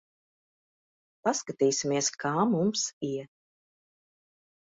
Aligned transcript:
Paskatīsimies, 1.27 2.09
kā 2.23 2.31
mums 2.53 2.85
iet. 3.11 3.31